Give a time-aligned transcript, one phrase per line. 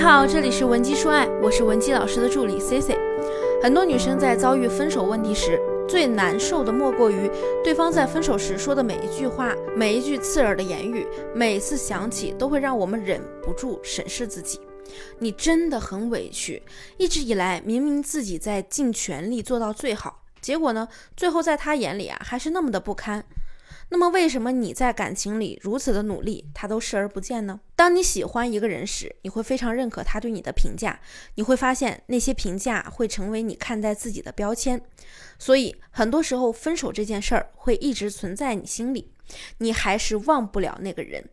[0.00, 2.96] 你好，这里是文姬说爱，我是文姬老师的助理 C C。
[3.62, 7.30] 很多女生在遭遇分手问题时，最难受的莫过于
[7.62, 14.58] 对方在分手时说的每一句话，每一句刺耳的言语，每次想起都会让我们忍不住审视自己。
[15.18, 16.62] 你真的很委屈，
[16.96, 23.22] 一直以来明明自己在尽全力做到最好，结果呢，最后在他眼里啊，还是那么的不堪。
[23.92, 27.60] 那么为什么你在感情里如此的努力，他都视而不见呢？
[27.74, 31.00] 当你喜欢一个人时，你会非常认可他对你的评价，
[31.34, 34.80] 你会发现那些评价会成为你看待自己的标签。
[35.40, 39.12] 所以很多时候，分手这件事儿会一直存在你心里，
[39.58, 41.28] 你还是忘不了那个人。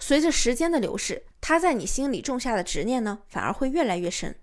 [0.00, 4.34] 随着时间的流逝，他在你心里种下的执念呢，反而会越来越深。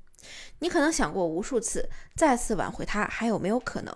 [0.60, 3.94] 你可能想过无数次，再次挽回他还有没有可能？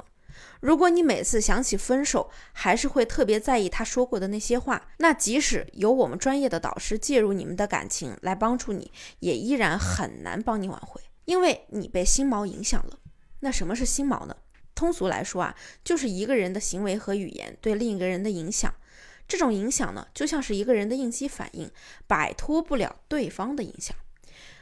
[0.59, 12.99] 如果你每次想起分手，还是会特别在意他说过的那些话，那即使有我们专业的导师介入你们的感情来帮助你，也依然很难帮你挽回，因为你被心锚影响了。
[13.39, 14.35] 那什么是心锚呢？
[14.75, 18.73] 通俗来说啊，就是一个人的行为和语言对另一个人的影响。
[19.27, 21.71] 这种影响呢，就像是一个人的应激反应，
[22.05, 23.95] 摆脱不了对方的影响。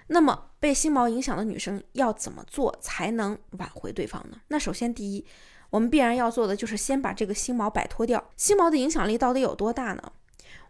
[0.07, 4.39] 那么被心锚影响的女生要怎么做才能挽回对方呢？
[4.47, 5.25] 那首先第一。
[5.69, 8.29] 我们必然要做的就是先把这个心锚摆脱掉。
[8.35, 10.11] 心锚的影响力到底有多大呢？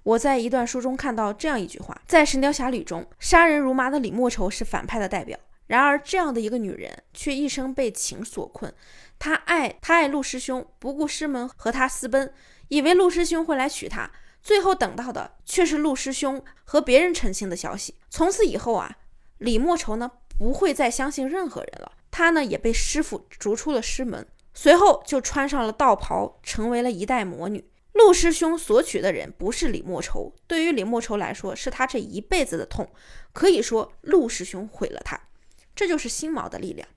[0.03, 5.37] 我在一段书中看到这样一句话：在《神雕侠侣》中，杀人如麻的李莫愁是反派的代表。
[5.67, 8.73] 然而，这样的一个女人却一生被情所困。
[9.19, 12.33] 她爱她爱陆师兄，不顾师门和他私奔，
[12.69, 14.09] 以为陆师兄会来娶她。
[14.41, 17.95] 最后等到的却是陆师兄和别人成亲的消息。
[18.09, 18.97] 从此以后啊，
[19.37, 21.91] 李莫愁呢不会再相信任何人了。
[22.09, 24.25] 她呢也被师傅逐出了师门。
[24.53, 27.69] 随后就穿上了道袍，成为了一代魔女。
[27.93, 32.87] 陆师兄所娶的人不是李莫愁，对于李莫愁来说，是他这一辈子的痛。
[33.33, 35.19] 可以说，陆师兄毁了他，
[35.75, 36.87] 这就是心锚的力量。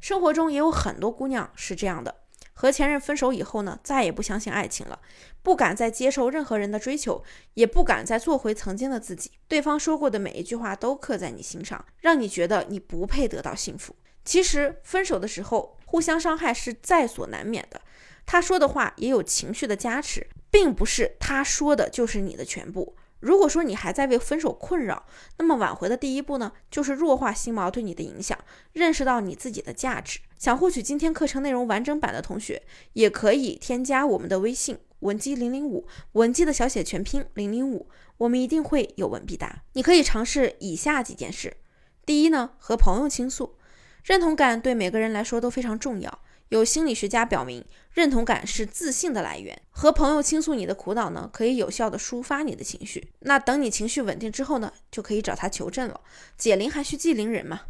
[0.00, 2.14] 生活中也有很多姑娘是这样的：
[2.52, 4.98] 和前任分手以后呢，再也不相信爱情了，
[5.42, 7.22] 不敢再接受任何人的追求，
[7.54, 9.30] 也不敢再做回曾经的自己。
[9.48, 13.94] 对方说过的每一句话都刻在你心上，让你觉得你不配得到幸福。
[14.24, 15.78] 其实分手的时候。
[15.92, 17.82] 互相伤害是在所难免的，
[18.24, 22.96] 他说的话也有情绪的加持，并不是他说的就是你的全部。
[23.20, 25.04] 如果说你还在为分手困扰，
[25.36, 28.38] 那么挽回的第一步呢，就是弱化心锚对你的影响，
[28.72, 30.20] 认识到你自己的价值。
[30.38, 32.62] 想获取今天课程内容完整版的同学，
[32.94, 37.86] 也可以添加我们的微信文姬零零五，文姬的小写全拼零零五，
[38.16, 39.62] 我们一定会有问必答。
[39.74, 41.58] 你可以尝试以下几件事：
[42.06, 43.56] 第一呢，和朋友倾诉。
[44.04, 46.20] 认同感对每个人来说都非常重要。
[46.48, 49.58] 有心理学家表明，认同感是自信的来源。
[49.70, 53.12] 和朋友倾诉你的苦恼呢，可以有效的抒发你的情绪。
[53.20, 56.00] 那等你情绪稳定之后呢，就可以找他求证了。
[56.36, 57.62] 解铃还需系铃人嘛。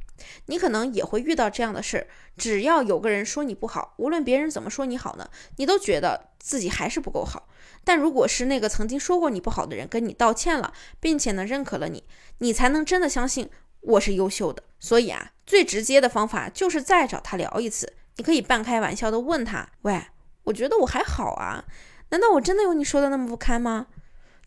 [0.46, 2.06] 你可能也会遇到这样的事儿，
[2.36, 7.48] 只要有个人说你不好，无论别人怎么说你好呢，你都觉得自己还是不够好。
[7.84, 12.04] 但如果是那个曾经说过你不好的人跟你道歉了，并且呢认可了你，
[12.38, 13.48] 你才能真的相信。
[13.80, 17.92] 我是优秀的，所以啊，最直接的方法就是再找他聊一次。
[18.16, 20.02] 你可以半开玩笑的问他：“喂，
[20.42, 21.64] 我觉得我还好啊，
[22.08, 23.86] 难道我真的有你说的那么不堪吗？”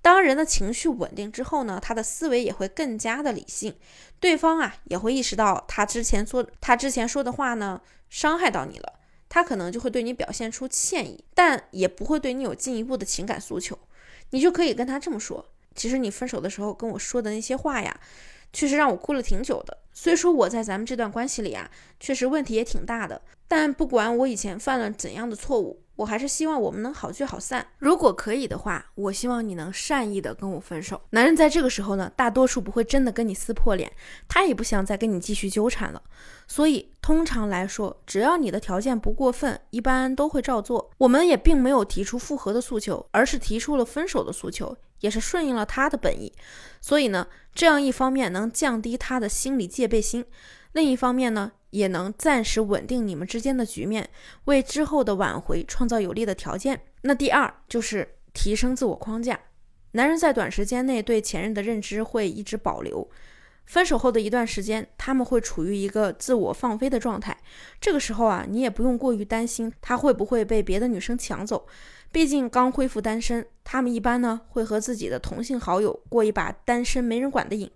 [0.03, 3.77] 当人的情绪稳定之后呢，他的思维也会更加的理性，
[4.19, 13.79] 对方啊也会意识到他之前说他之前说的话呢伤害到你了，他可能就会对你表现出歉意，但也不会对你有进一步的情感诉求。
[14.31, 17.97] 你就可以跟他这么说：“其实你分手的时候跟我说的那些话呀。”
[18.53, 19.77] 确实让我哭了挺久的。
[19.93, 21.69] 虽说我在咱们这段关系里啊，
[21.99, 25.81] 确实问题也挺大的，但不管我以前犯了怎样的错误。
[25.95, 27.65] 我还是希望我们能好聚好散。
[27.77, 30.99] 如果可以的话，我希望你能善意的跟我分手。
[31.11, 33.89] 男人在这个时候呢，大多数不会真的跟你撕破脸，
[34.27, 36.01] 他也不想再跟你继续纠缠了。
[36.47, 40.91] 所以通常来说，只要你的条件不过分，一般都会照做。
[40.97, 46.33] 我们也并没有提出复合的诉求，而是提出了分手的诉求，也是顺应了他的本意。
[46.81, 50.25] 所以呢，这样一方面能降低他的心理戒备心，
[50.73, 51.51] 另一方面呢。
[51.71, 54.09] 也能暂时稳定你们之间的局面，
[54.45, 56.79] 为之后的挽回创造有利的条件。
[57.01, 59.37] 那第二就是提升自我框架。
[59.91, 63.05] 男人在短时间内对前任的认知会一直保留，
[63.65, 67.37] 分手后的一段时间，他们会处于一个自我放飞的状态。
[67.81, 71.67] 这个时候啊，你也不用过于担心他会不会被别的女生抢走。
[72.11, 77.69] 毕竟刚恢复单身，他们一般呢会和自己的同性好友过一把单身没人管的瘾，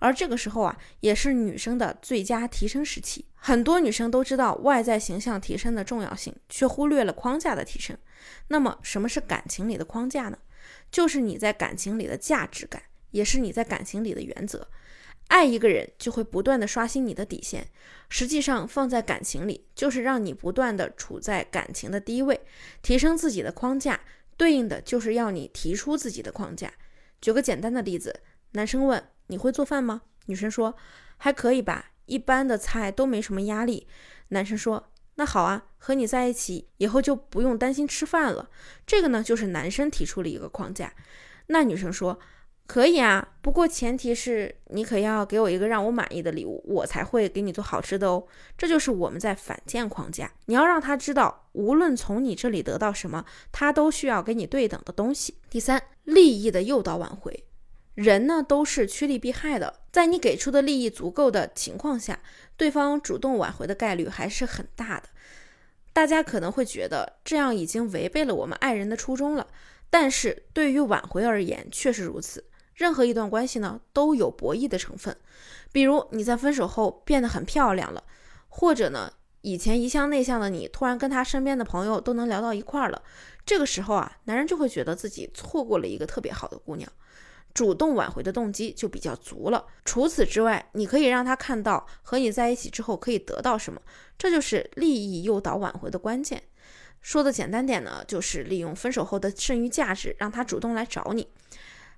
[0.00, 3.24] 而这个时候啊，也是女生的最佳提升时期。
[3.36, 7.96] 很多女生都知道外在形象提升的重要性，却忽略了框架的提升。
[8.48, 10.38] 那么，什么是感情里的框架呢？
[10.90, 14.66] 就是你在感情里的价值感，也是你在感情里的原则。
[15.28, 17.66] 爱一个人就会不断的刷新你的底线，
[18.08, 22.40] 实际上放在感情里，就是让你不断的处在感情的低位，
[22.82, 24.00] 提升自己的框架，
[24.36, 26.72] 对应的就是要你提出自己的框架。
[27.20, 28.20] 举个简单的例子，
[28.52, 30.02] 男生问你会做饭吗？
[30.26, 30.76] 女生说
[31.16, 33.88] 还可以吧，一般的菜都没什么压力。
[34.28, 38.50] 男生说那好啊，和你在一起以后就不用担心吃饭了。
[38.86, 40.92] 这个呢，就是男生提出了一个框架。
[41.46, 42.20] 那女生说。
[42.66, 48.26] 可以啊，不过前提是你可要给我一个让我满意的礼物，我才会给你做好吃的哦。
[48.56, 55.36] 这就是我们在反建框架，你要让他知道，无论从你这里得到什么，他都需要给你对等的东西。
[55.50, 57.44] 第三，利益的诱导挽回，
[57.94, 62.18] 人呢都是趋利避害的，在你给出的利益足够的情况下，
[62.56, 65.10] 对方主动挽回的概率还是很大的。
[65.92, 69.46] 大家可能会觉得这样已经违背了我们爱人的初衷了，
[69.90, 72.42] 但是对于挽回而言，确实如此。
[72.74, 75.16] 任何一段关系呢，都有博弈的成分。
[75.72, 78.04] 比如你在分手后变得很漂亮了，
[78.48, 83.02] 或者呢，以前一向内向的你，突然跟他身边的朋友都能聊到一块儿了。
[83.44, 86.90] 这个时候啊，男人就会觉得自己错过了一个特别好的姑娘，
[87.52, 89.66] 主动挽回的动机就比较足了。
[89.84, 93.80] 除此之外，你可以让他看到和你在一起之后可以得到什么，
[94.16, 96.42] 这就是利益诱导挽回的关键。
[97.00, 101.28] 说的简单点呢，就是利用分手后的剩余价值，让他主动来找你。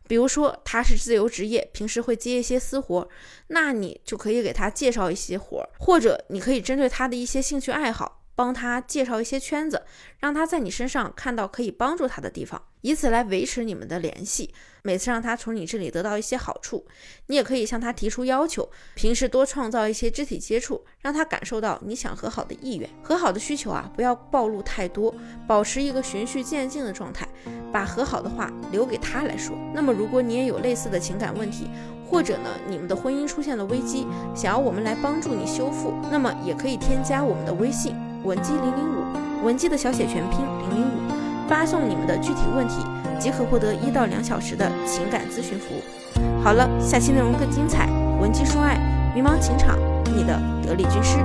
[0.08, 3.08] 比如说他是自由职业，平时会接一些私活，
[3.49, 9.83] 那你就可以给他介绍一些活，或者你可以针对他的一些兴趣爱好，帮他介绍一些圈子，
[10.21, 14.55] 让他在你身上看到可以帮助他的地方，以此来维持你们的联系。
[14.83, 16.87] 每次让他从你这里得到一些好处，
[17.27, 22.88] 你也可以向他提出要求，平时多创造一些肢体接触，让他感受到你想和好的意愿。
[23.03, 25.12] 和好的需求啊，不要暴露太多，
[25.49, 27.27] 保持一个循序渐进的状态，
[27.73, 29.56] 把和好的话留给他来说。
[29.75, 31.69] 那么，如果你也有类似的情感问题，
[32.09, 34.06] 或者呢，你们的婚姻出现了危机，
[34.37, 42.77] 想要我们来帮助你修复，那么也可以添加我们的微信文姬零零五，文姬的小写全拼零零五，发送你们的具体问题。
[43.19, 45.81] 即可获得一到两小时的情感咨询服务。
[46.45, 47.89] 好了，下期内容更精彩，
[48.21, 48.77] 文姬说爱，
[49.15, 49.75] 迷茫情场，
[50.15, 51.17] 你的得力军师。